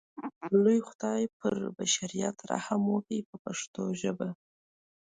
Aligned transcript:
لوی 0.63 0.79
خدای 0.87 1.23
پر 1.37 1.53
بشریت 1.77 2.37
رحم 2.51 2.81
وکړ 2.91 3.17
په 3.29 3.35
پښتو 3.43 3.83
ژبه. 4.01 4.29